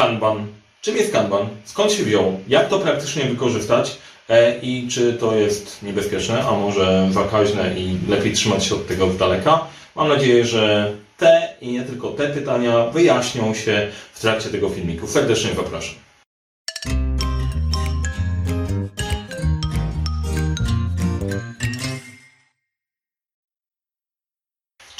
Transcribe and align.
Kanban. 0.00 0.46
Czym 0.82 0.96
jest 0.96 1.12
Kanban? 1.12 1.48
Skąd 1.64 1.92
się 1.92 2.02
wziął? 2.02 2.40
Jak 2.48 2.68
to 2.68 2.78
praktycznie 2.78 3.24
wykorzystać? 3.24 3.98
E, 4.28 4.58
I 4.58 4.88
czy 4.88 5.12
to 5.12 5.34
jest 5.34 5.82
niebezpieczne, 5.82 6.44
a 6.44 6.52
może 6.52 7.08
zakaźne 7.12 7.74
i 7.78 7.98
lepiej 8.08 8.32
trzymać 8.32 8.64
się 8.64 8.74
od 8.74 8.86
tego 8.86 9.10
z 9.10 9.16
daleka? 9.16 9.64
Mam 9.96 10.08
nadzieję, 10.08 10.44
że 10.44 10.92
te 11.16 11.54
i 11.60 11.72
nie 11.72 11.82
tylko 11.82 12.08
te 12.08 12.28
pytania 12.28 12.86
wyjaśnią 12.86 13.54
się 13.54 13.88
w 14.12 14.20
trakcie 14.20 14.48
tego 14.48 14.68
filmiku. 14.68 15.06
Serdecznie 15.06 15.50
zapraszam. 15.56 15.94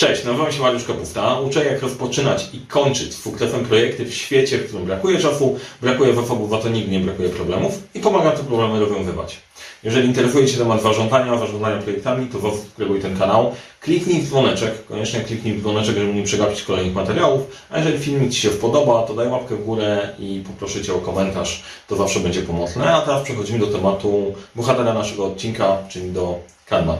Cześć, 0.00 0.24
nazywam 0.24 0.52
się 0.52 0.62
Mariusz 0.62 0.84
Kapusta. 0.84 1.40
Uczę 1.40 1.64
jak 1.64 1.82
rozpoczynać 1.82 2.48
i 2.52 2.60
kończyć 2.60 3.14
z 3.14 3.16
fuklefem 3.16 3.64
projekty 3.64 4.04
w 4.04 4.14
świecie, 4.14 4.58
w 4.58 4.66
którym 4.66 4.86
brakuje 4.86 5.18
czasu, 5.18 5.58
brakuje 5.82 6.14
zasobów, 6.14 6.52
a 6.52 6.58
to 6.58 6.68
nigdy 6.68 6.92
nie 6.92 7.00
brakuje 7.00 7.28
problemów 7.28 7.78
i 7.94 8.00
pomagam 8.00 8.32
te 8.32 8.44
problemy 8.44 8.80
rozwiązywać. 8.80 9.36
Jeżeli 9.82 10.08
interesuje 10.08 10.46
Cię 10.46 10.58
temat 10.58 10.82
zarządzania, 10.82 11.38
zarządzania 11.38 11.82
projektami, 11.82 12.26
to 12.26 12.40
zasubskrybuj 12.40 13.00
ten 13.00 13.18
kanał. 13.18 13.54
Kliknij 13.80 14.22
w 14.22 14.28
dzwoneczek, 14.28 14.86
koniecznie 14.86 15.20
kliknij 15.20 15.54
w 15.54 15.60
dzwoneczek, 15.60 15.96
żeby 15.96 16.14
nie 16.14 16.22
przegapić 16.22 16.62
kolejnych 16.62 16.94
materiałów. 16.94 17.40
A 17.70 17.78
jeżeli 17.78 17.98
filmik 17.98 18.32
Ci 18.32 18.40
się 18.40 18.50
podoba, 18.50 19.02
to 19.02 19.14
daj 19.14 19.28
łapkę 19.28 19.56
w 19.56 19.64
górę 19.64 20.08
i 20.18 20.42
poproszę 20.46 20.82
Cię 20.82 20.94
o 20.94 20.98
komentarz. 20.98 21.62
To 21.88 21.96
zawsze 21.96 22.20
będzie 22.20 22.42
pomocne. 22.42 22.94
A 22.94 23.00
teraz 23.00 23.22
przechodzimy 23.22 23.58
do 23.58 23.66
tematu 23.66 24.34
bohatera 24.54 24.94
naszego 24.94 25.26
odcinka, 25.26 25.78
czyli 25.88 26.10
do 26.10 26.38
Kanban. 26.66 26.98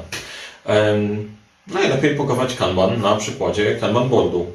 Um, 0.66 1.39
Najlepiej 1.66 2.16
pokazać 2.16 2.56
Kanban 2.56 3.00
na 3.00 3.16
przykładzie 3.16 3.77
Kanban 3.80 4.09
boardu. 4.09 4.46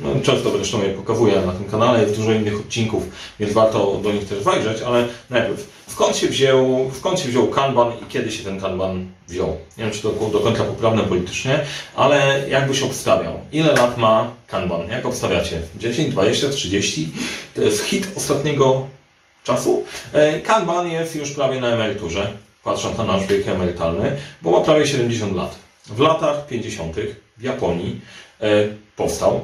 No, 0.00 0.08
często 0.22 0.50
zresztą 0.50 0.82
je 0.82 0.88
pokazuję 0.88 1.40
na 1.46 1.52
tym 1.52 1.64
kanale, 1.64 2.02
jest 2.02 2.16
dużo 2.16 2.32
innych 2.32 2.60
odcinków, 2.60 3.02
więc 3.40 3.52
warto 3.52 4.00
do 4.02 4.12
nich 4.12 4.28
też 4.28 4.42
zajrzeć, 4.42 4.82
ale 4.82 5.08
najpierw, 5.30 5.68
skąd 5.86 6.16
się 6.16 6.28
wziął, 6.28 6.90
skąd 6.98 7.20
się 7.20 7.28
wziął 7.28 7.48
Kanban 7.48 7.92
i 7.92 8.06
kiedy 8.08 8.32
się 8.32 8.44
ten 8.44 8.60
Kanban 8.60 9.06
wziął? 9.28 9.56
Nie 9.78 9.84
wiem, 9.84 9.92
czy 9.92 10.02
to 10.02 10.10
do 10.32 10.40
końca 10.40 10.64
poprawne 10.64 11.02
politycznie, 11.02 11.60
ale 11.96 12.48
jakby 12.48 12.74
się 12.74 12.84
obstawiał? 12.84 13.40
Ile 13.52 13.72
lat 13.72 13.98
ma 13.98 14.30
Kanban? 14.46 14.88
Jak 14.88 15.06
obstawiacie? 15.06 15.60
10, 15.76 16.10
20, 16.10 16.48
30? 16.48 17.08
To 17.54 17.62
jest 17.62 17.84
hit 17.84 18.08
ostatniego 18.16 18.86
czasu. 19.44 19.84
E, 20.12 20.40
Kanban 20.40 20.90
jest 20.90 21.16
już 21.16 21.30
prawie 21.30 21.60
na 21.60 21.68
emeryturze, 21.68 22.32
patrząc 22.64 22.98
na 22.98 23.04
nasz 23.04 23.26
wiek 23.26 23.48
emerytalny, 23.48 24.16
bo 24.42 24.50
ma 24.50 24.60
prawie 24.60 24.86
70 24.86 25.36
lat. 25.36 25.67
W 25.88 26.00
latach 26.00 26.46
50. 26.46 26.96
w 27.38 27.42
Japonii 27.42 28.00
e, 28.40 28.48
powstał 28.96 29.34
e, 29.34 29.40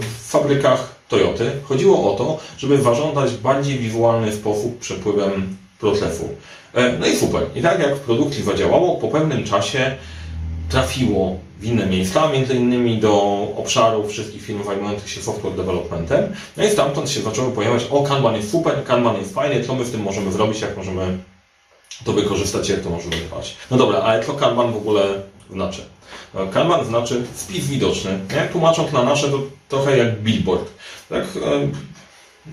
w 0.00 0.04
fabrykach 0.04 0.94
Toyoty. 1.08 1.50
Chodziło 1.64 2.14
o 2.14 2.18
to, 2.18 2.38
żeby 2.58 2.82
zarządzać 2.82 3.30
w 3.30 3.40
bardziej 3.40 3.78
wizualny 3.78 4.32
sposób 4.32 4.78
przepływem 4.78 5.56
procesu. 5.80 6.28
E, 6.74 6.98
no 6.98 7.06
i 7.06 7.16
super. 7.16 7.42
I 7.54 7.62
tak 7.62 7.80
jak 7.80 7.96
w 7.96 8.00
produkcji 8.00 8.42
zadziałało, 8.42 8.96
po 8.96 9.08
pewnym 9.08 9.44
czasie 9.44 9.96
trafiło 10.68 11.38
w 11.60 11.64
inne 11.64 11.86
miejsca, 11.86 12.28
między 12.32 12.54
innymi 12.54 12.98
do 12.98 13.12
obszarów 13.56 14.10
wszystkich 14.10 14.42
firm 14.42 14.64
zajmujących 14.64 15.10
się 15.10 15.22
software 15.22 15.54
developmentem. 15.54 16.34
No 16.56 16.64
i 16.64 16.70
stamtąd 16.70 17.10
się 17.10 17.20
zaczęły 17.20 17.52
pojawiać, 17.52 17.84
o 17.90 18.02
Kanban 18.02 18.34
jest 18.34 18.50
super, 18.50 18.84
Kanban 18.84 19.16
jest 19.16 19.34
fajny, 19.34 19.64
co 19.64 19.74
my 19.74 19.84
z 19.84 19.90
tym 19.90 20.02
możemy 20.02 20.32
zrobić, 20.32 20.60
jak 20.60 20.76
możemy 20.76 21.18
to 22.04 22.12
wykorzystać, 22.12 22.68
jak 22.68 22.80
to 22.80 22.90
możemy 22.90 23.16
wypaść. 23.16 23.56
No 23.70 23.76
dobra, 23.76 23.98
ale 23.98 24.24
co 24.24 24.34
Kanban 24.34 24.72
w 24.72 24.76
ogóle 24.76 25.02
znaczy? 25.50 25.82
Kanban 26.52 26.86
znaczy 26.86 27.22
spis 27.34 27.66
widoczny. 27.66 28.18
Jak 28.36 28.52
tłumacząc 28.52 28.92
na 28.92 29.02
nasze, 29.02 29.28
to 29.30 29.42
trochę 29.68 29.98
jak 29.98 30.22
billboard. 30.22 30.70
Tak? 31.08 31.22
E, 31.22 31.68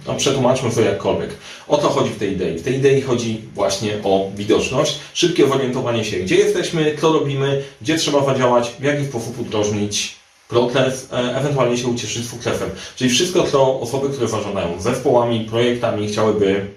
no, 0.07 0.15
przetłumaczmy 0.15 0.71
to 0.71 0.81
jakkolwiek. 0.81 1.29
O 1.67 1.77
to 1.77 1.89
chodzi 1.89 2.09
w 2.09 2.17
tej 2.17 2.33
idei. 2.33 2.57
W 2.57 2.63
tej 2.63 2.75
idei 2.75 3.01
chodzi 3.01 3.41
właśnie 3.55 3.93
o 4.03 4.31
widoczność, 4.35 4.99
szybkie 5.13 5.47
zorientowanie 5.47 6.05
się, 6.05 6.17
gdzie 6.17 6.35
jesteśmy, 6.35 6.97
co 7.01 7.13
robimy, 7.13 7.63
gdzie 7.81 7.97
trzeba 7.97 8.25
zadziałać, 8.25 8.71
w 8.79 8.83
jaki 8.83 9.05
sposób 9.05 9.39
udrożnić 9.39 10.15
proces, 10.47 11.07
e, 11.13 11.37
ewentualnie 11.37 11.77
się 11.77 11.87
ucieszyć 11.87 12.27
fuklefem. 12.27 12.69
Czyli 12.95 13.09
wszystko, 13.09 13.43
co 13.43 13.79
osoby, 13.79 14.09
które 14.09 14.27
zarządzają 14.27 14.81
zespołami, 14.81 15.39
projektami 15.49 16.07
chciałyby 16.07 16.67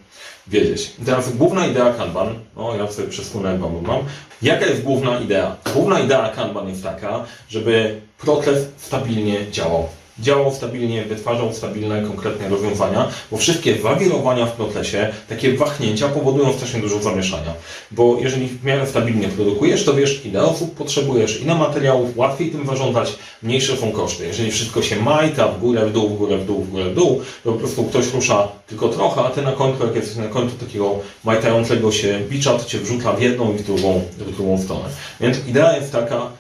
wiedzieć. 0.47 0.93
Teraz 1.07 1.37
główna 1.37 1.67
idea 1.67 1.93
Kanban, 1.93 2.35
no 2.57 2.77
ja 2.77 2.93
sobie 2.93 3.09
przesunę, 3.09 3.59
bo 3.59 3.71
mam. 3.71 4.01
Jaka 4.43 4.67
jest 4.67 4.83
główna 4.83 5.19
idea? 5.19 5.57
Główna 5.75 6.01
idea 6.01 6.29
Kanban 6.29 6.69
jest 6.69 6.83
taka, 6.83 7.25
żeby 7.49 8.01
proces 8.19 8.67
stabilnie 8.77 9.51
działał 9.51 9.89
działał 10.19 10.55
stabilnie, 10.55 11.05
wytwarzał 11.05 11.53
stabilne, 11.53 12.03
konkretne 12.03 12.49
rozwiązania, 12.49 13.09
bo 13.31 13.37
wszystkie 13.37 13.79
zawirowania 13.83 14.47
w 14.47 14.53
procesie, 14.53 15.13
takie 15.29 15.55
wahnięcia 15.55 16.09
powodują 16.09 16.53
strasznie 16.53 16.81
dużo 16.81 17.03
zamieszania. 17.03 17.55
Bo 17.91 18.17
jeżeli 18.21 18.49
w 18.49 18.65
miarę 18.65 18.87
stabilnie 18.87 19.29
produkujesz, 19.29 19.85
to 19.85 19.95
wiesz, 19.95 20.27
ile 20.27 20.43
osób 20.43 20.75
potrzebujesz, 20.75 21.41
ile 21.43 21.55
materiałów, 21.55 22.17
łatwiej 22.17 22.51
tym 22.51 22.67
zarządzać, 22.67 23.19
mniejsze 23.43 23.77
są 23.77 23.93
koszty. 23.93 24.27
Jeżeli 24.27 24.51
wszystko 24.51 24.83
się 24.83 24.97
majta 24.97 25.49
w 25.49 25.61
górę, 25.61 25.87
w 25.87 25.93
dół, 25.93 26.09
w 26.09 26.19
górę, 26.19 26.39
w 26.39 26.47
dół, 26.47 26.63
w 26.63 26.71
górę, 26.71 26.85
w 26.85 26.95
dół, 26.95 27.21
to 27.45 27.53
po 27.53 27.59
prostu 27.59 27.85
ktoś 27.85 28.13
rusza 28.13 28.49
tylko 28.67 28.89
trochę, 28.89 29.21
a 29.23 29.31
ty 29.31 29.43
na 29.43 29.53
końcu, 29.53 29.87
jak 29.87 29.95
jesteś 29.95 30.17
na 30.17 30.29
końcu 30.29 30.57
takiego 30.57 30.99
majtającego 31.25 31.93
się 31.93 32.21
bicza, 32.31 32.59
to 32.59 32.65
cię 32.65 32.79
wrzuca 32.79 33.13
w 33.13 33.23
jedną 33.23 33.55
i 33.55 33.57
w 33.57 33.63
drugą, 33.63 34.01
w 34.19 34.37
drugą 34.37 34.63
stronę. 34.63 34.85
Więc 35.21 35.47
idea 35.49 35.77
jest 35.77 35.93
taka, 35.93 36.31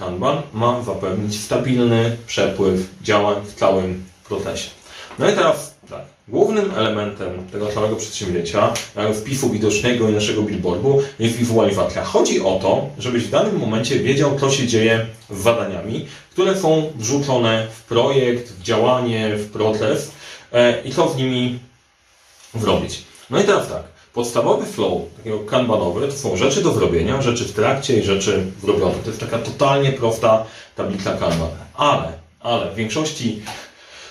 Kanban 0.00 0.42
ma 0.52 0.82
zapewnić 0.82 1.40
stabilny 1.40 2.16
przepływ 2.26 2.80
działań 3.02 3.36
w 3.44 3.54
całym 3.54 4.04
procesie. 4.28 4.70
No 5.18 5.30
i 5.30 5.32
teraz 5.32 5.74
tak, 5.90 6.02
głównym 6.28 6.70
elementem 6.76 7.46
tego 7.52 7.66
całego 7.66 7.96
przedsięwzięcia, 7.96 8.72
wpisu 9.14 9.50
widocznego 9.50 10.08
i 10.08 10.12
naszego 10.12 10.42
billboardu 10.42 11.02
jest 11.18 11.36
wizualizacja. 11.36 12.04
Chodzi 12.04 12.40
o 12.40 12.58
to, 12.62 12.88
żebyś 12.98 13.24
w 13.24 13.30
danym 13.30 13.58
momencie 13.58 13.98
wiedział, 13.98 14.38
co 14.38 14.50
się 14.50 14.66
dzieje 14.66 15.06
z 15.30 15.42
zadaniami, 15.42 16.06
które 16.30 16.56
są 16.56 16.92
wrzucone 16.96 17.66
w 17.76 17.82
projekt, 17.82 18.52
w 18.52 18.62
działanie, 18.62 19.36
w 19.36 19.50
proces 19.50 20.10
e, 20.52 20.82
i 20.82 20.94
co 20.94 21.08
z 21.08 21.16
nimi 21.16 21.58
zrobić. 22.54 23.02
No 23.30 23.40
i 23.40 23.44
teraz 23.44 23.68
tak, 23.68 23.82
Podstawowy 24.14 24.66
flow, 24.66 25.02
takiego 25.16 25.38
kanbanowy, 25.38 26.08
to 26.08 26.12
są 26.12 26.36
rzeczy 26.36 26.62
do 26.62 26.72
zrobienia, 26.72 27.22
rzeczy 27.22 27.44
w 27.44 27.52
trakcie 27.52 28.00
i 28.00 28.02
rzeczy 28.02 28.44
zrobione. 28.62 28.94
To 28.94 29.10
jest 29.10 29.20
taka 29.20 29.38
totalnie 29.38 29.92
prosta 29.92 30.44
tablica 30.76 31.12
kanban. 31.12 31.48
Ale, 31.74 32.12
ale 32.40 32.72
w 32.72 32.74
większości 32.74 33.42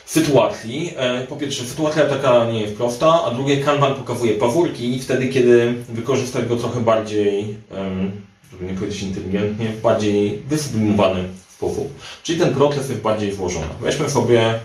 sytuacji, 0.05 0.93
e, 0.97 1.27
po 1.27 1.35
pierwsze 1.35 1.63
sytuacja 1.63 2.05
taka 2.05 2.45
nie 2.45 2.61
jest 2.61 2.75
prosta, 2.75 3.23
a 3.25 3.31
drugie 3.31 3.57
kanban 3.57 3.95
pokazuje 3.95 4.33
pawórki 4.33 4.99
wtedy, 4.99 5.27
kiedy 5.27 5.73
wykorzystać 5.89 6.45
go 6.45 6.55
trochę 6.55 6.81
bardziej, 6.81 7.55
żeby 8.51 8.65
nie 8.65 8.73
powiedzieć 8.73 9.01
inteligentnie, 9.01 9.69
w 9.69 9.81
bardziej 9.81 10.43
wysublimowany 10.47 11.23
sposób. 11.59 11.93
Czyli 12.23 12.39
ten 12.39 12.53
proces 12.53 12.89
jest 12.89 13.01
bardziej 13.01 13.33
złożony. 13.33 13.67
Weźmy 13.81 14.09
sobie 14.09 14.59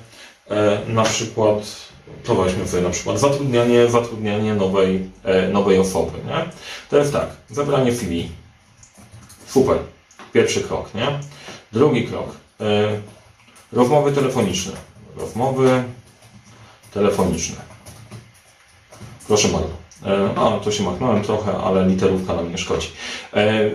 e, 0.50 0.78
na 0.88 1.02
przykład 1.02 1.64
to 2.24 2.34
weźmy 2.34 2.68
sobie 2.68 2.82
na 2.82 2.90
przykład 2.90 3.18
zatrudnianie, 3.18 3.90
zatrudnianie 3.90 4.54
nowej, 4.54 5.10
e, 5.24 5.48
nowej 5.48 5.78
osoby. 5.78 6.18
Nie? 6.26 6.44
To 6.90 6.96
jest 6.96 7.12
tak, 7.12 7.26
zebranie 7.50 7.92
CV. 7.92 8.28
Super. 9.46 9.78
Pierwszy 10.32 10.60
krok, 10.60 10.94
nie? 10.94 11.06
Drugi 11.72 12.08
krok. 12.08 12.26
E, 12.60 12.64
rozmowy 13.72 14.12
telefoniczne. 14.12 14.72
Rozmowy 15.16 15.84
telefoniczne. 16.94 17.56
Proszę 19.26 19.48
bardzo. 19.48 19.70
E, 20.06 20.38
a, 20.38 20.60
to 20.60 20.72
się 20.72 20.82
machnąłem 20.82 21.22
trochę, 21.22 21.56
ale 21.56 21.86
literówka 21.86 22.34
nam 22.34 22.50
nie 22.50 22.58
szkodzi. 22.58 22.88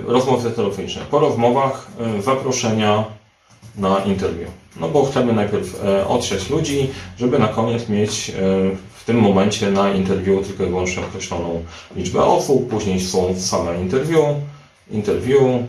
Rozmowy 0.06 0.52
telefoniczne. 0.52 1.02
Po 1.12 1.20
rozmowach 1.20 1.88
zaproszenia 2.20 3.06
na 3.80 4.00
interwiu. 4.00 4.48
No 4.80 4.90
bo 4.90 5.06
chcemy 5.06 5.34
najpierw 5.34 5.84
e, 5.84 6.08
otrzeć 6.08 6.50
ludzi, 6.50 6.90
żeby 7.18 7.40
na 7.40 7.48
koniec 7.48 7.90
mieć 7.90 8.30
e, 8.30 8.34
w 8.96 9.04
tym 9.06 9.18
momencie 9.18 9.72
na 9.72 9.92
interwiu 9.92 10.44
tylko 10.44 10.64
i 10.64 10.68
wyłącznie 10.68 11.04
określoną 11.04 11.64
liczbę 11.96 12.24
osób, 12.24 12.70
później 12.70 13.02
są 13.02 13.40
same 13.40 13.82
interwiu, 13.82 14.26
interwiu, 14.92 15.68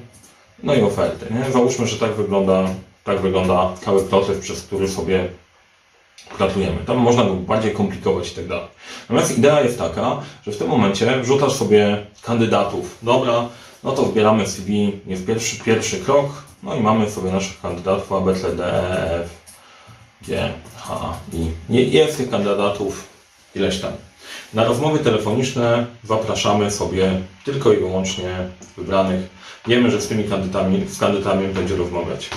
no 0.62 0.74
i 0.74 0.82
oferty. 0.82 1.26
Nie? 1.34 1.52
Załóżmy, 1.52 1.86
że 1.86 1.96
tak 1.96 2.12
wygląda, 2.14 2.64
tak 3.04 3.20
wygląda 3.20 3.70
cały 3.84 4.04
proces, 4.04 4.38
przez 4.38 4.62
który 4.62 4.88
sobie 4.88 5.28
pracujemy. 6.38 6.76
Tam 6.86 6.96
można 6.96 7.24
go 7.24 7.34
bardziej 7.34 7.72
komplikować 7.72 8.32
i 8.32 8.34
tak 8.34 8.46
dalej. 8.46 8.66
Natomiast 9.02 9.38
idea 9.38 9.60
jest 9.60 9.78
taka, 9.78 10.20
że 10.46 10.52
w 10.52 10.58
tym 10.58 10.68
momencie 10.68 11.20
wrzucasz 11.22 11.52
sobie 11.52 12.06
kandydatów. 12.22 12.98
Dobra, 13.02 13.48
no 13.84 13.92
to 13.92 14.02
wbieramy 14.02 14.46
CV, 14.46 15.00
jest 15.06 15.26
pierwszy, 15.26 15.56
pierwszy 15.64 15.96
krok, 15.96 16.26
no 16.62 16.74
i 16.74 16.80
mamy 16.80 17.10
sobie 17.10 17.32
naszych 17.32 17.60
kandydatów 17.60 18.12
A, 18.12 18.20
B, 18.20 18.34
C, 18.34 18.56
D, 18.56 18.64
E, 18.64 19.20
F, 19.20 19.30
G, 20.22 20.52
H, 20.76 21.14
I. 21.32 21.90
Jest 21.92 22.16
tych 22.16 22.30
kandydatów 22.30 23.06
ileś 23.54 23.80
tam. 23.80 23.92
Na 24.54 24.64
rozmowy 24.64 24.98
telefoniczne 24.98 25.86
zapraszamy 26.04 26.70
sobie 26.70 27.20
tylko 27.44 27.72
i 27.72 27.76
wyłącznie 27.76 28.36
wybranych. 28.76 29.20
Wiemy, 29.66 29.90
że 29.90 30.00
z 30.00 30.08
tymi 30.08 30.24
kandydatami, 30.24 30.86
z 30.88 30.98
kandydatami 30.98 31.48
będzie 31.48 31.76
rozmawiać. 31.76 32.30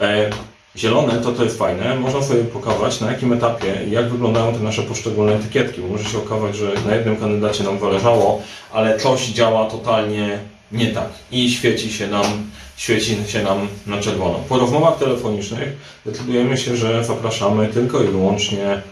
E, 0.00 0.30
Zielone 0.76 1.20
to 1.20 1.32
to 1.32 1.44
jest 1.44 1.58
fajne, 1.58 1.96
można 1.96 2.22
sobie 2.22 2.44
pokazać 2.44 3.00
na 3.00 3.12
jakim 3.12 3.32
etapie 3.32 3.84
i 3.88 3.90
jak 3.90 4.08
wyglądają 4.08 4.52
te 4.52 4.58
nasze 4.58 4.82
poszczególne 4.82 5.34
etykietki, 5.34 5.80
bo 5.80 5.88
może 5.88 6.04
się 6.04 6.18
okazać, 6.18 6.56
że 6.56 6.72
na 6.86 6.94
jednym 6.94 7.16
kandydacie 7.16 7.64
nam 7.64 7.80
zależało, 7.80 8.42
ale 8.72 8.98
coś 8.98 9.26
działa 9.26 9.70
totalnie 9.70 10.38
nie 10.72 10.86
tak 10.86 11.08
i 11.30 11.50
świeci 11.50 11.92
się 11.92 12.06
nam, 12.06 12.50
świeci 12.76 13.16
się 13.26 13.42
nam 13.42 13.68
na 13.86 14.00
czerwono. 14.00 14.38
Po 14.48 14.58
rozmowach 14.58 14.98
telefonicznych 14.98 15.76
decydujemy 16.06 16.56
się, 16.56 16.76
że 16.76 17.04
zapraszamy 17.04 17.68
tylko 17.68 18.02
i 18.02 18.06
wyłącznie 18.06 18.82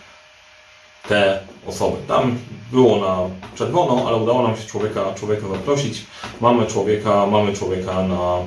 te 1.08 1.40
osoby. 1.66 1.96
Tam 2.08 2.38
było 2.72 2.96
na 2.96 3.18
czerwono, 3.56 4.08
ale 4.08 4.16
udało 4.16 4.42
nam 4.42 4.56
się 4.56 4.64
człowieka, 4.64 5.14
człowieka 5.14 5.48
zaprosić. 5.48 6.04
Mamy 6.40 6.66
człowieka, 6.66 7.26
mamy 7.26 7.52
człowieka 7.52 8.02
na 8.02 8.38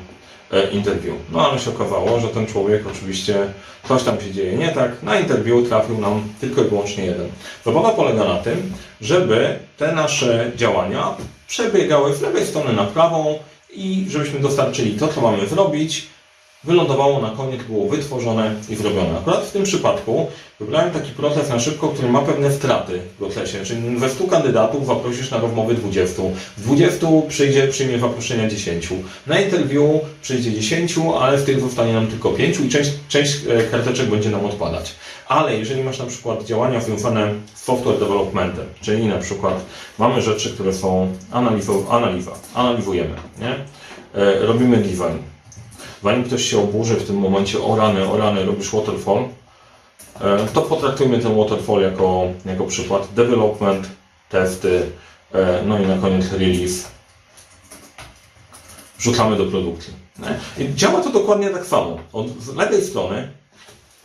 e, 0.51 0.69
interview. 0.71 1.15
No 1.31 1.49
ale 1.49 1.59
się 1.59 1.69
okazało, 1.69 2.19
że 2.19 2.27
ten 2.27 2.47
człowiek 2.47 2.87
oczywiście 2.87 3.35
coś 3.87 4.03
tam 4.03 4.21
się 4.21 4.31
dzieje 4.31 4.57
nie 4.57 4.69
tak. 4.69 5.03
Na 5.03 5.19
interview 5.19 5.67
trafił 5.69 5.97
nam 5.97 6.21
tylko 6.41 6.61
i 6.61 6.65
wyłącznie 6.65 7.05
jeden. 7.05 7.29
Zabawa 7.65 7.89
polega 7.89 8.23
na 8.23 8.37
tym, 8.37 8.73
żeby 9.01 9.59
te 9.77 9.91
nasze 9.91 10.51
działania 10.55 11.15
przebiegały 11.47 12.15
z 12.15 12.21
lewej 12.21 12.45
strony 12.45 12.73
na 12.73 12.83
prawą 12.83 13.39
i 13.73 14.05
żebyśmy 14.09 14.39
dostarczyli 14.39 14.99
to, 14.99 15.07
co 15.07 15.21
mamy 15.21 15.47
zrobić, 15.47 16.07
wylądowało 16.67 17.21
na 17.21 17.29
koniec, 17.29 17.63
było 17.63 17.89
wytworzone 17.89 18.55
i 18.69 18.75
zrobione. 18.75 19.17
Akurat 19.17 19.45
w 19.45 19.51
tym 19.51 19.63
przypadku 19.63 20.27
wybrałem 20.59 20.91
taki 20.91 21.11
proces 21.11 21.49
na 21.49 21.59
szybko, 21.59 21.87
który 21.89 22.09
ma 22.09 22.21
pewne 22.21 22.51
straty 22.51 22.99
w 22.99 23.17
procesie, 23.17 23.63
czyli 23.65 23.95
we 23.95 24.09
100 24.09 24.23
kandydatów 24.23 24.85
zaprosisz 24.85 25.31
na 25.31 25.37
rozmowy 25.37 25.73
20, 25.73 26.21
z 26.57 26.61
20 26.61 27.07
przyjdzie, 27.27 27.67
przyjmie 27.67 27.99
zaproszenia 27.99 28.49
10, 28.49 28.89
na 29.27 29.39
interview 29.39 29.83
przyjdzie 30.21 30.51
10, 30.51 30.95
ale 31.19 31.37
w 31.37 31.45
tych 31.45 31.59
zostanie 31.59 31.93
nam 31.93 32.07
tylko 32.07 32.29
5 32.29 32.59
i 32.59 32.69
część, 32.69 32.91
część 33.09 33.37
e, 33.49 33.63
karteczek 33.63 34.09
będzie 34.09 34.29
nam 34.29 34.45
odpadać. 34.45 34.95
Ale 35.27 35.57
jeżeli 35.57 35.83
masz 35.83 35.99
na 35.99 36.05
przykład 36.05 36.43
działania 36.43 36.81
związane 36.81 37.33
z 37.55 37.63
software 37.63 37.99
developmentem, 37.99 38.65
czyli 38.81 39.05
na 39.05 39.17
przykład 39.17 39.65
mamy 39.99 40.21
rzeczy, 40.21 40.49
które 40.49 40.73
są 40.73 41.13
analiza, 41.31 41.73
analiza 41.89 42.31
analizujemy, 42.53 43.15
nie? 43.39 43.55
E, 44.21 44.45
robimy 44.45 44.77
design, 44.77 45.17
zanim 46.03 46.23
ktoś 46.23 46.41
się 46.41 46.59
oburzy 46.59 46.95
w 46.95 47.07
tym 47.07 47.17
momencie, 47.17 47.63
o 47.63 47.75
rany, 47.75 48.09
o 48.09 48.17
rany, 48.17 48.45
robisz 48.45 48.71
waterfall, 48.71 49.23
e, 50.21 50.47
to 50.53 50.61
potraktujmy 50.61 51.19
ten 51.19 51.37
waterfall 51.37 51.81
jako, 51.81 52.27
jako 52.45 52.65
przykład. 52.65 53.07
Development, 53.13 53.89
testy, 54.29 54.91
e, 55.33 55.61
no 55.65 55.79
i 55.79 55.87
na 55.87 55.97
koniec 55.97 56.31
release. 56.31 56.87
Wrzucamy 58.97 59.35
do 59.35 59.45
produkcji. 59.45 59.93
I 60.57 60.75
działa 60.75 61.01
to 61.01 61.09
dokładnie 61.09 61.49
tak 61.49 61.65
samo. 61.65 61.97
Od 62.13 62.55
lewej 62.55 62.83
strony 62.83 63.31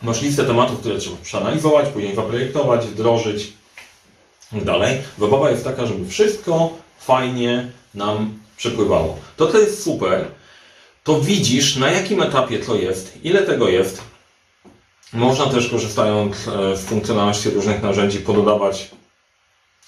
masz 0.01 0.21
listę 0.21 0.43
tematów, 0.43 0.79
które 0.79 0.97
trzeba 0.97 1.15
przeanalizować, 1.23 1.89
później 1.89 2.15
zaprojektować, 2.15 2.85
wdrożyć 2.85 3.53
tak 4.53 4.63
dalej. 4.63 4.97
Zabawa 5.19 5.49
jest 5.49 5.63
taka, 5.63 5.85
żeby 5.85 6.09
wszystko 6.09 6.69
fajnie 6.99 7.71
nam 7.93 8.39
przepływało. 8.57 9.17
To, 9.37 9.47
to 9.47 9.57
jest 9.57 9.83
super, 9.83 10.25
to 11.03 11.21
widzisz, 11.21 11.75
na 11.75 11.91
jakim 11.91 12.21
etapie 12.21 12.59
to 12.59 12.75
jest, 12.75 13.13
ile 13.23 13.41
tego 13.41 13.69
jest. 13.69 14.01
Można 15.13 15.45
też, 15.45 15.69
korzystając 15.69 16.47
e, 16.47 16.77
z 16.77 16.81
funkcjonalności 16.81 17.49
różnych 17.49 17.83
narzędzi, 17.83 18.19
pododawać 18.19 18.91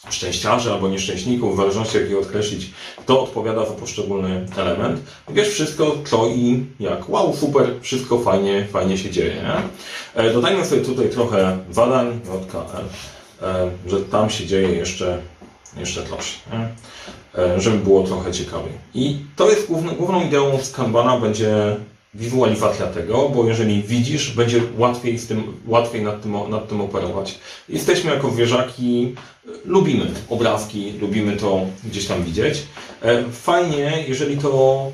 szczęściarzy 0.10 0.72
albo 0.72 0.88
nieszczęśników, 0.88 1.54
w 1.54 1.58
zależności 1.58 1.98
jak 1.98 2.10
je 2.10 2.20
odkreślić, 2.20 2.72
kto 2.98 3.24
odpowiada 3.24 3.66
za 3.66 3.72
poszczególny 3.72 4.46
element. 4.58 5.00
Wiesz 5.30 5.50
wszystko, 5.50 5.96
co 6.06 6.28
i 6.28 6.66
jak. 6.80 7.10
Wow, 7.10 7.36
super, 7.36 7.70
wszystko 7.82 8.20
fajnie, 8.20 8.68
fajnie 8.72 8.98
się 8.98 9.10
dzieje. 9.12 9.36
Nie? 9.36 10.24
E, 10.24 10.34
dodajmy 10.34 10.66
sobie 10.66 10.82
tutaj 10.82 11.10
trochę 11.10 11.58
badań, 11.76 12.20
JKL, 12.24 12.86
e, 13.42 13.72
że 13.88 14.00
tam 14.00 14.30
się 14.30 14.46
dzieje 14.46 14.70
jeszcze, 14.70 15.22
jeszcze. 15.78 16.04
Nie? 16.54 16.70
E, 17.44 17.62
żeby 17.62 17.78
było 17.78 18.04
trochę 18.04 18.32
ciekawiej. 18.32 18.74
I 18.94 19.18
to 19.36 19.50
jest 19.50 19.68
główny, 19.68 19.92
główną 19.92 20.28
ideą 20.28 20.60
z 20.62 20.72
Kanbana 20.72 21.20
będzie 21.20 21.76
wizualizacja 22.14 22.86
tego, 22.86 23.30
bo 23.30 23.48
jeżeli 23.48 23.84
widzisz, 23.84 24.32
będzie 24.32 24.62
łatwiej, 24.78 25.20
z 25.20 25.28
tym, 25.28 25.44
łatwiej 25.68 26.02
nad, 26.02 26.22
tym, 26.22 26.36
nad 26.50 26.68
tym 26.70 26.82
operować. 26.82 27.40
Jesteśmy 27.70 28.12
jako 28.12 28.32
wieżaki, 28.32 29.16
lubimy 29.66 30.06
obrazki, 30.30 30.94
lubimy 31.02 31.38
to 31.38 31.66
gdzieś 31.84 32.06
tam 32.06 32.24
widzieć. 32.24 32.64
E, 33.02 33.24
fajnie, 33.32 34.04
jeżeli 34.08 34.38
to 34.38 34.92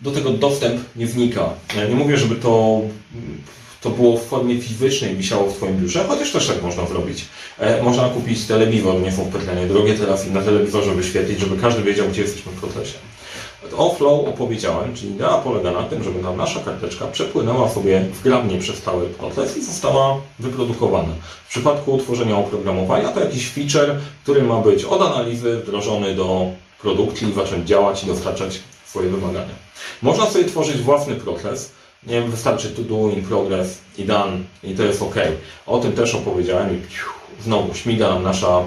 do 0.00 0.10
tego 0.10 0.30
dostęp 0.30 0.80
nie 0.96 1.06
wnika. 1.06 1.50
Nie 1.88 1.94
mówię, 1.94 2.16
żeby 2.16 2.36
to 2.36 2.80
to 3.82 3.90
było 3.90 4.16
w 4.16 4.22
formie 4.22 4.60
fizycznej, 4.60 5.16
wisiało 5.16 5.50
w 5.50 5.56
Twoim 5.56 5.76
biurze, 5.76 6.04
chociaż 6.08 6.32
też 6.32 6.46
tak 6.46 6.62
można 6.62 6.86
zrobić. 6.86 7.24
E, 7.58 7.82
można 7.82 8.08
kupić 8.08 8.46
telewizor, 8.46 9.00
nie 9.00 9.12
są 9.12 9.24
wpytlenie 9.24 9.66
drogie 9.66 9.96
i 10.28 10.30
na 10.30 10.42
telewizorze 10.42 10.94
wyświetlić, 10.94 11.40
żeby 11.40 11.56
każdy 11.56 11.82
wiedział, 11.82 12.08
gdzie 12.08 12.22
jesteśmy 12.22 12.52
w 12.52 12.60
procesie. 12.60 12.98
O 13.76 13.94
flow 13.94 14.28
opowiedziałem, 14.28 14.94
czyli 14.94 15.12
idea 15.12 15.38
polega 15.38 15.70
na 15.70 15.82
tym, 15.82 16.04
żeby 16.04 16.22
nam 16.22 16.36
nasza 16.36 16.60
karteczka 16.60 17.06
przepłynęła 17.06 17.68
sobie 17.68 18.00
wgrabnie 18.00 18.58
przez 18.58 18.82
cały 18.82 19.06
proces 19.06 19.56
i 19.56 19.64
została 19.64 20.20
wyprodukowana. 20.38 21.14
W 21.44 21.48
przypadku 21.48 21.92
utworzenia 21.92 22.36
oprogramowania 22.36 23.08
to 23.08 23.20
jakiś 23.20 23.50
feature, 23.50 24.00
który 24.22 24.42
ma 24.42 24.60
być 24.60 24.84
od 24.84 25.02
analizy 25.02 25.56
wdrożony 25.56 26.14
do 26.14 26.46
produkcji, 26.80 27.34
zacząć 27.34 27.68
działać 27.68 28.04
i 28.04 28.06
dostarczać 28.06 28.60
swoje 28.86 29.08
wymagania. 29.08 29.54
Można 30.02 30.26
sobie 30.26 30.44
tworzyć 30.44 30.76
własny 30.76 31.14
proces, 31.14 31.72
nie 32.06 32.20
wiem, 32.20 32.30
wystarczy 32.30 32.70
to 32.70 32.82
do, 32.82 33.10
in 33.10 33.22
progress 33.22 33.78
i 33.98 34.04
done 34.04 34.38
i 34.62 34.74
to 34.74 34.82
jest 34.82 35.02
ok. 35.02 35.14
O 35.66 35.78
tym 35.78 35.92
też 35.92 36.14
opowiedziałem 36.14 36.76
i 36.76 36.80
znowu 37.42 37.74
śmiga 37.74 38.08
nam 38.08 38.22
nasza 38.22 38.62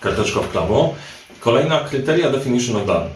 karteczka 0.00 0.40
w 0.40 0.48
prawo. 0.48 0.94
Kolejna 1.40 1.80
kryteria 1.80 2.30
definition 2.30 2.76
of 2.76 2.86
done. 2.86 3.08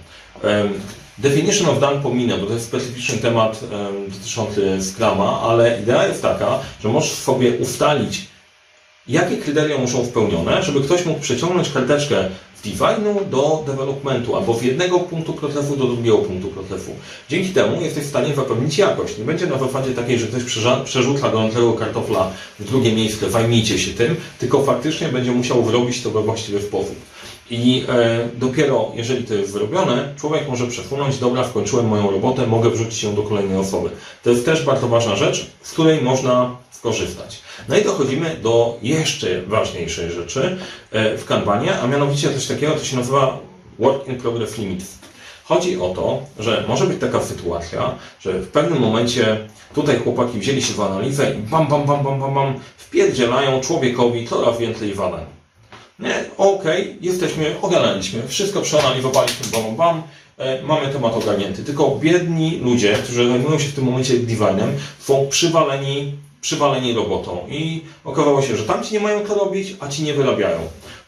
Definition 1.19 1.69
of 1.69 1.81
done 1.81 2.03
pominę, 2.03 2.39
bo 2.39 2.47
to 2.47 2.53
jest 2.53 2.67
specyficzny 2.67 3.19
temat 3.19 3.61
dotyczący 4.09 4.79
Scrama, 4.83 5.41
ale 5.41 5.81
idea 5.81 6.07
jest 6.07 6.23
taka, 6.23 6.59
że 6.83 6.89
możesz 6.89 7.13
sobie 7.13 7.53
ustalić, 7.53 8.27
jakie 9.09 9.37
kryteria 9.37 9.79
muszą 9.79 10.07
spełnione, 10.07 10.63
żeby 10.63 10.81
ktoś 10.81 11.05
mógł 11.05 11.21
przeciągnąć 11.21 11.71
karteczkę 11.71 12.29
designu 12.65 13.21
do 13.31 13.63
developmentu, 13.67 14.37
albo 14.37 14.55
z 14.55 14.63
jednego 14.63 14.99
punktu 14.99 15.33
procesu 15.33 15.77
do 15.77 15.85
drugiego 15.85 16.19
punktu 16.19 16.49
procesu. 16.49 16.91
Dzięki 17.29 17.51
temu 17.51 17.83
jesteś 17.83 18.05
w 18.05 18.09
stanie 18.09 18.35
zapewnić 18.35 18.79
jakość. 18.79 19.19
Nie 19.19 19.25
będzie 19.25 19.47
na 19.47 19.59
zasadzie 19.59 19.91
takiej, 19.91 20.19
że 20.19 20.27
ktoś 20.27 20.43
przerzuca 20.85 21.29
gorącego 21.29 21.73
kartofla 21.73 22.31
w 22.59 22.65
drugie 22.65 22.93
miejsce, 22.93 23.31
zajmijcie 23.31 23.79
się 23.79 23.91
tym, 23.91 24.17
tylko 24.39 24.63
faktycznie 24.63 25.09
będzie 25.09 25.33
musiał 25.33 25.65
zrobić 25.65 26.03
to 26.03 26.11
we 26.11 26.23
właściwy 26.23 26.63
sposób. 26.63 26.97
I 27.51 27.85
e, 27.89 28.29
dopiero 28.35 28.93
jeżeli 28.95 29.25
to 29.25 29.35
jest 29.35 29.53
zrobione, 29.53 30.15
człowiek 30.17 30.49
może 30.49 30.67
przesunąć, 30.67 31.19
dobra, 31.19 31.49
skończyłem 31.49 31.89
moją 31.89 32.11
robotę, 32.11 32.47
mogę 32.47 32.71
wrzucić 32.71 33.03
ją 33.03 33.15
do 33.15 33.23
kolejnej 33.23 33.59
osoby. 33.59 33.91
To 34.23 34.31
jest 34.31 34.45
też 34.45 34.65
bardzo 34.65 34.89
ważna 34.89 35.17
rzecz, 35.17 35.51
z 35.63 35.73
której 35.73 36.03
można 36.03 36.57
skorzystać. 36.71 37.43
No 37.69 37.79
i 37.79 37.85
dochodzimy 37.85 38.37
do 38.43 38.79
jeszcze 38.83 39.43
ważniejszej 39.43 40.11
rzeczy 40.11 40.59
e, 40.91 41.19
w 41.19 41.25
Kanbanie, 41.25 41.81
a 41.81 41.87
mianowicie 41.87 42.35
coś 42.35 42.47
takiego, 42.47 42.73
to 42.73 42.85
się 42.85 42.97
nazywa 42.97 43.39
Work 43.79 44.09
in 44.09 44.17
Progress 44.17 44.59
Limits. 44.59 44.99
Chodzi 45.45 45.81
o 45.81 45.89
to, 45.89 46.23
że 46.39 46.65
może 46.69 46.87
być 46.87 47.01
taka 47.01 47.23
sytuacja, 47.23 47.95
że 48.21 48.33
w 48.33 48.49
pewnym 48.49 48.81
momencie 48.81 49.49
tutaj 49.75 49.99
chłopaki 49.99 50.39
wzięli 50.39 50.63
się 50.63 50.75
w 50.75 50.81
analizę 50.81 51.35
i 51.35 51.39
bam, 51.39 51.69
bam, 51.69 51.87
bam, 51.87 52.05
bam, 52.05 52.21
bam, 52.21 52.35
bam, 52.35 52.55
wpierdzielają 52.77 53.61
człowiekowi 53.61 54.29
coraz 54.29 54.59
więcej 54.59 54.95
zadań. 54.95 55.40
Nie, 56.01 56.25
okej, 56.37 56.83
okay, 56.83 56.97
jesteśmy, 57.01 57.55
ogarnęliśmy, 57.63 58.29
wszystko 58.29 58.61
przeanalizowaliśmy, 58.61 59.47
bam, 59.53 59.77
bam, 59.77 60.03
e, 60.39 60.63
mamy 60.63 60.89
temat 60.89 61.17
ogarnięty. 61.17 61.65
Tylko 61.65 61.97
biedni 62.01 62.59
ludzie, 62.59 62.93
którzy 62.93 63.29
zajmują 63.29 63.59
się 63.59 63.69
w 63.69 63.75
tym 63.75 63.85
momencie 63.85 64.15
designem, 64.15 64.73
są 65.01 65.27
przywaleni 65.31 66.13
przywaleni 66.41 66.93
robotą. 66.93 67.39
I 67.49 67.83
okazało 68.05 68.43
się, 68.43 68.57
że 68.57 68.65
tamci 68.65 68.93
nie 68.93 69.01
mają 69.01 69.21
to 69.21 69.35
robić, 69.35 69.77
a 69.81 69.89
ci 69.89 70.03
nie 70.03 70.15
wyrabiają. 70.15 70.59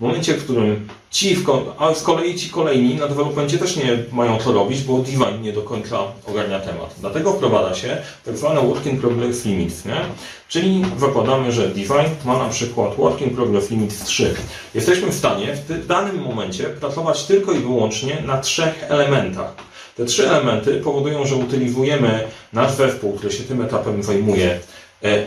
W 0.02 0.04
momencie, 0.04 0.34
w 0.34 0.44
którym 0.44 0.88
ci, 1.10 1.36
w 1.36 1.44
a 1.78 1.94
z 1.94 2.02
kolei 2.02 2.34
ci 2.34 2.50
kolejni 2.50 2.94
na 2.94 3.08
developmentie 3.08 3.58
też 3.58 3.76
nie 3.76 3.98
mają 4.12 4.38
to 4.38 4.52
robić, 4.52 4.82
bo 4.82 4.98
design 4.98 5.42
nie 5.42 5.52
do 5.52 5.62
końca 5.62 5.98
ogarnia 6.26 6.60
temat. 6.60 6.94
Dlatego 7.00 7.32
wprowadza 7.32 7.74
się 7.74 8.02
tak 8.24 8.36
zwane 8.36 8.60
Working 8.60 9.00
Progress 9.00 9.44
Limits, 9.44 9.84
nie? 9.84 9.96
Czyli 10.48 10.84
zakładamy, 10.98 11.52
że 11.52 11.68
design 11.68 12.14
ma 12.24 12.38
na 12.38 12.48
przykład 12.48 12.96
Working 12.96 13.34
Progress 13.34 13.70
Limits 13.70 14.04
3. 14.04 14.34
Jesteśmy 14.74 15.08
w 15.08 15.14
stanie 15.14 15.56
w 15.68 15.86
danym 15.86 16.22
momencie 16.22 16.64
pracować 16.64 17.24
tylko 17.24 17.52
i 17.52 17.58
wyłącznie 17.58 18.22
na 18.26 18.40
trzech 18.40 18.84
elementach. 18.88 19.54
Te 19.96 20.04
trzy 20.04 20.28
elementy 20.28 20.80
powodują, 20.80 21.26
że 21.26 21.36
utylizujemy 21.36 22.28
nasz 22.52 22.72
zespół, 22.72 23.12
który 23.12 23.32
się 23.32 23.42
tym 23.42 23.62
etapem 23.62 24.02
zajmuje, 24.02 24.60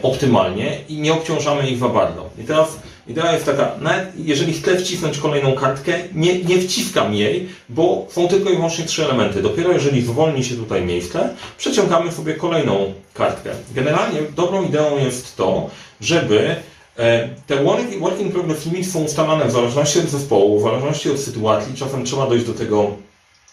optymalnie 0.02 0.78
i 0.90 0.98
nie 0.98 1.14
obciążamy 1.14 1.70
ich 1.70 1.78
za 1.78 1.90
bardzo. 1.90 2.30
I 2.40 2.44
teraz 2.44 2.68
idea 3.08 3.34
jest 3.34 3.46
taka, 3.46 3.72
nawet 3.82 4.06
jeżeli 4.18 4.54
chcę 4.54 4.78
wcisnąć 4.78 5.18
kolejną 5.18 5.54
kartkę, 5.54 5.94
nie, 6.14 6.44
nie 6.44 6.58
wciskam 6.58 7.14
jej, 7.14 7.48
bo 7.70 8.08
są 8.10 8.28
tylko 8.28 8.50
i 8.50 8.56
wyłącznie 8.56 8.86
trzy 8.86 9.06
elementy. 9.06 9.42
Dopiero 9.42 9.72
jeżeli 9.72 10.02
zwolni 10.02 10.44
się 10.44 10.56
tutaj 10.56 10.86
miejsce, 10.86 11.30
przeciągamy 11.58 12.12
sobie 12.12 12.34
kolejną 12.34 12.94
kartkę. 13.14 13.50
Generalnie 13.76 14.20
dobrą 14.36 14.64
ideą 14.64 14.98
jest 14.98 15.36
to, 15.36 15.70
żeby 16.02 16.56
e, 16.98 17.30
te 17.48 17.56
work- 17.56 18.00
working 18.00 18.34
progress 18.34 18.66
limits 18.66 18.92
są 18.92 19.04
ustalane 19.04 19.46
w 19.46 19.52
zależności 19.52 20.00
od 20.00 20.06
zespołu, 20.10 20.60
w 20.60 20.64
zależności 20.64 21.12
od 21.12 21.20
sytuacji, 21.20 21.76
czasem 21.76 22.06
trzeba 22.06 22.28
dojść 22.28 22.46
do 22.46 22.54
tego 22.54 22.92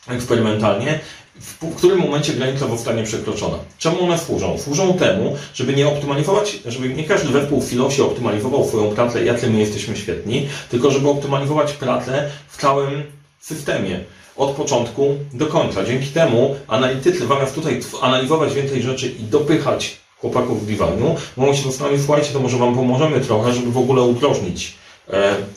eksperymentalnie, 0.09 1.01
w 1.35 1.77
którym 1.77 1.99
momencie 1.99 2.33
granica 2.33 2.69
zostanie 2.69 3.03
przekroczona. 3.03 3.59
Czemu 3.79 4.05
one 4.05 4.19
służą? 4.19 4.59
Służą 4.59 4.95
temu, 4.95 5.37
żeby 5.55 5.75
nie 5.75 5.89
optymalizować, 5.89 6.59
żeby 6.67 6.89
nie 6.89 7.05
każdy 7.05 7.33
zespół 7.33 7.61
w 7.61 7.71
silosie 7.71 8.05
optymalizował 8.05 8.69
swoją 8.69 8.91
pracę, 8.91 9.25
jacy 9.25 9.51
my 9.51 9.59
jesteśmy 9.59 9.97
świetni, 9.97 10.49
tylko 10.71 10.91
żeby 10.91 11.09
optymalizować 11.09 11.73
pracę 11.73 12.31
w 12.49 12.57
całym 12.57 13.03
systemie. 13.41 14.01
Od 14.37 14.51
początku 14.51 15.17
do 15.33 15.47
końca. 15.47 15.85
Dzięki 15.85 16.07
temu 16.07 16.57
analitycy, 16.69 17.27
zamiast 17.27 17.55
tutaj 17.55 17.81
analizować 18.03 18.55
więcej 18.55 18.83
rzeczy 18.83 19.09
i 19.09 19.23
dopychać 19.23 19.97
chłopaków 20.23 20.63
w 20.63 20.67
designu, 20.67 21.17
mogą 21.37 21.55
się 21.55 21.63
zastanowić, 21.63 22.03
słuchajcie, 22.05 22.33
to 22.33 22.41
może 22.41 22.59
Wam 22.59 22.75
pomożemy 22.75 23.21
trochę, 23.21 23.53
żeby 23.53 23.73
w 23.73 23.79
ogóle 23.79 24.03
udrożnić 24.03 24.69
e, 24.69 24.82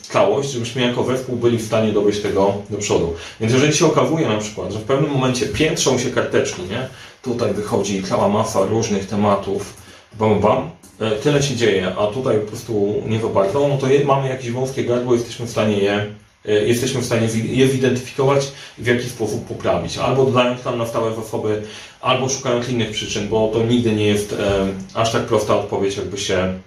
całość, 0.02 0.50
żebyśmy 0.50 0.82
jako 0.82 1.04
zespół 1.04 1.36
byli 1.36 1.58
w 1.58 1.66
stanie 1.66 1.92
dowieść 1.92 2.20
tego 2.20 2.54
do 2.70 2.78
przodu. 2.78 3.14
Więc 3.40 3.52
jeżeli 3.52 3.74
się 3.74 3.86
okazuje 3.86 4.28
na 4.28 4.38
przykład, 4.38 4.72
że 4.72 4.78
w 4.78 4.82
pewnym 4.82 5.10
momencie 5.10 5.46
piętrzą 5.46 5.98
się 5.98 6.10
karteczki, 6.10 6.62
nie? 6.62 6.88
tutaj 7.26 7.54
wychodzi 7.54 8.02
cała 8.02 8.28
masa 8.28 8.64
różnych 8.64 9.06
tematów, 9.06 9.74
bam, 10.18 10.40
bam, 10.40 10.70
e, 11.00 11.10
tyle 11.10 11.42
się 11.42 11.56
dzieje, 11.56 11.94
a 11.98 12.06
tutaj 12.06 12.38
po 12.38 12.46
prostu 12.46 13.02
nie 13.06 13.18
wypadną, 13.18 13.68
no 13.68 13.78
to 13.78 13.86
mamy 14.04 14.28
jakieś 14.28 14.50
wąskie 14.50 14.84
gardło, 14.84 15.14
jesteśmy 15.14 15.46
w 15.46 15.50
stanie 15.50 15.78
je 15.78 16.06
e, 16.48 16.52
jesteśmy 16.52 17.00
w 17.00 17.04
stanie 17.04 17.28
je 17.44 17.68
zidentyfikować 17.68 18.52
i 18.78 18.82
w 18.82 18.86
jaki 18.86 19.08
sposób 19.08 19.46
poprawić. 19.46 19.98
Albo 19.98 20.24
dodając 20.24 20.62
tam 20.62 20.78
na 20.78 20.86
stałe 20.86 21.14
zasoby, 21.14 21.62
albo 22.00 22.28
szukając 22.28 22.68
innych 22.68 22.90
przyczyn, 22.90 23.28
bo 23.28 23.50
to 23.52 23.62
nigdy 23.62 23.92
nie 23.92 24.06
jest 24.06 24.32
e, 24.32 24.66
aż 24.94 25.12
tak 25.12 25.22
prosta 25.22 25.56
odpowiedź, 25.56 25.96
jakby 25.96 26.18
się, 26.18 26.58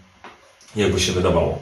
jakby 0.75 0.99
się 0.99 1.11
wydawało. 1.11 1.59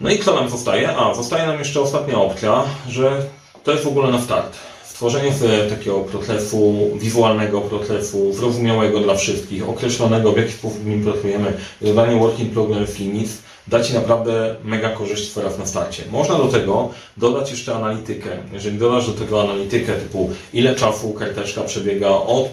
No 0.00 0.10
i 0.10 0.18
co 0.18 0.34
nam 0.34 0.50
zostaje? 0.50 0.96
A, 0.96 1.14
zostaje 1.14 1.46
nam 1.46 1.58
jeszcze 1.58 1.80
ostatnia 1.80 2.18
opcja, 2.20 2.64
że 2.88 3.22
to 3.64 3.72
jest 3.72 3.84
w 3.84 3.88
ogóle 3.88 4.10
na 4.10 4.20
start. 4.20 4.56
Stworzenie 4.84 5.34
sobie 5.34 5.58
takiego 5.70 6.00
procesu, 6.00 6.90
wizualnego 6.94 7.60
procesu, 7.60 8.32
zrozumiałego 8.32 9.00
dla 9.00 9.14
wszystkich, 9.14 9.68
określonego 9.68 10.32
w 10.32 10.36
jaki 10.36 10.52
sposób 10.52 10.86
nim 10.86 11.04
pracujemy, 11.04 11.52
dodanie 11.80 12.20
working 12.20 12.52
progress 12.52 12.98
limits, 12.98 13.38
da 13.68 13.84
Ci 13.84 13.94
naprawdę 13.94 14.56
mega 14.64 14.90
korzyść 14.90 15.32
teraz 15.32 15.58
na 15.58 15.66
starcie. 15.66 16.02
Można 16.10 16.34
do 16.34 16.48
tego 16.48 16.88
dodać 17.16 17.50
jeszcze 17.50 17.74
analitykę. 17.74 18.30
Jeżeli 18.52 18.78
dodasz 18.78 19.06
do 19.06 19.12
tego 19.12 19.42
analitykę 19.42 19.92
typu 19.92 20.30
ile 20.52 20.74
czasu 20.74 21.12
karteczka 21.12 21.62
przebiega 21.62 22.08
od 22.08 22.48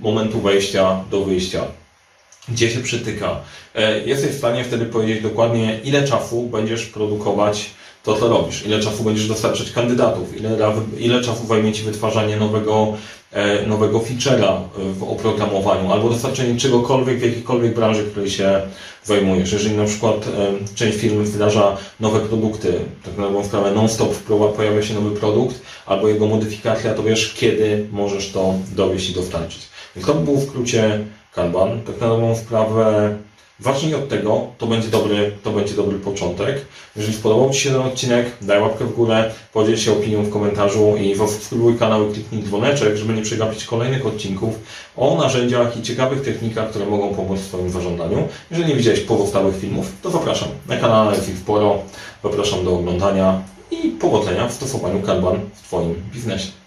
momentu 0.00 0.40
wejścia 0.40 1.04
do 1.10 1.20
wyjścia, 1.20 1.64
gdzie 2.52 2.70
się 2.70 2.80
przytyka. 2.80 3.40
E, 3.74 4.00
Jesteś 4.00 4.30
w 4.30 4.38
stanie 4.38 4.64
wtedy 4.64 4.86
powiedzieć 4.86 5.22
dokładnie, 5.22 5.80
ile 5.84 6.08
czasu 6.08 6.42
będziesz 6.42 6.86
produkować 6.86 7.70
to, 8.04 8.14
co 8.16 8.28
robisz, 8.28 8.66
ile 8.66 8.80
czasu 8.80 9.04
będziesz 9.04 9.28
dostarczać 9.28 9.70
kandydatów, 9.70 10.36
ile, 10.36 10.50
ile 10.98 11.22
czasu 11.22 11.46
zajmie 11.46 11.72
Ci 11.72 11.82
wytwarzanie 11.82 12.36
nowego, 12.36 12.94
e, 13.32 13.66
nowego 13.66 13.98
feature'a 13.98 14.60
w 14.98 15.02
oprogramowaniu, 15.02 15.92
albo 15.92 16.08
dostarczenie 16.08 16.60
czegokolwiek 16.60 17.18
w 17.18 17.22
jakiejkolwiek 17.22 17.74
branży, 17.74 18.04
której 18.04 18.30
się 18.30 18.60
zajmujesz. 19.04 19.52
Jeżeli 19.52 19.76
na 19.76 19.84
przykład 19.84 20.16
e, 20.16 20.74
część 20.74 20.98
firm 20.98 21.24
wdraża 21.24 21.76
nowe 22.00 22.20
produkty, 22.20 22.74
tak 23.04 23.16
na 23.16 23.24
dobrą 23.24 23.44
sprawę 23.44 23.70
non-stop 23.70 24.14
pojawia 24.56 24.82
się 24.82 24.94
nowy 24.94 25.10
produkt, 25.10 25.60
albo 25.86 26.08
jego 26.08 26.26
modyfikacja, 26.26 26.94
to 26.94 27.02
wiesz, 27.02 27.34
kiedy 27.34 27.86
możesz 27.92 28.30
to 28.30 28.54
dowieść 28.76 29.10
i 29.10 29.14
dostarczyć. 29.14 29.60
Więc 29.96 30.06
to 30.06 30.14
by 30.14 30.24
był 30.24 30.36
w 30.36 30.48
skrócie 30.48 30.98
Kanban. 31.34 31.80
Tak 31.82 32.00
na 32.00 32.08
dobrą 32.08 32.36
sprawę, 32.36 33.16
od 33.96 34.08
tego, 34.08 34.46
to 34.58 34.66
będzie 34.66 34.88
dobry, 34.88 35.32
to 35.42 35.50
będzie 35.50 35.74
dobry 35.74 35.98
początek. 35.98 36.64
Jeżeli 36.96 37.14
spodobał 37.14 37.50
Ci 37.50 37.60
się 37.60 37.70
ten 37.70 37.80
odcinek, 37.80 38.26
daj 38.42 38.60
łapkę 38.60 38.84
w 38.84 38.94
górę, 38.94 39.30
podziel 39.52 39.76
się 39.76 39.92
opinią 39.92 40.22
w 40.22 40.30
komentarzu 40.30 40.96
i 40.96 41.16
subskrybuj 41.16 41.78
kanał 41.78 42.08
i 42.08 42.12
kliknij 42.12 42.42
dzwoneczek, 42.42 42.96
żeby 42.96 43.14
nie 43.14 43.22
przegapić 43.22 43.64
kolejnych 43.64 44.06
odcinków 44.06 44.54
o 44.96 45.16
narzędziach 45.16 45.76
i 45.76 45.82
ciekawych 45.82 46.22
technikach, 46.22 46.70
które 46.70 46.86
mogą 46.86 47.14
pomóc 47.14 47.40
w 47.40 47.48
Twoim 47.48 47.70
zarządzaniu. 47.70 48.28
Jeżeli 48.50 48.68
nie 48.68 48.76
widziałeś 48.76 49.00
pozostałych 49.00 49.56
filmów, 49.60 49.92
to 50.02 50.10
zapraszam. 50.10 50.48
Na 50.68 50.76
kanale 50.76 51.16
jest 51.16 51.28
ich 51.28 51.38
sporo. 51.38 51.78
Zapraszam 52.22 52.64
do 52.64 52.74
oglądania 52.74 53.42
i 53.70 53.88
powodzenia 53.88 54.48
w 54.48 54.52
stosowaniu 54.52 55.02
Kanban 55.02 55.40
w 55.54 55.62
Twoim 55.62 55.94
biznesie. 56.12 56.59